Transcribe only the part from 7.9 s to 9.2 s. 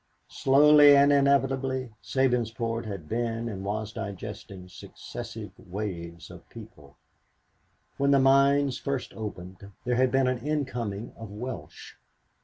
When the mines first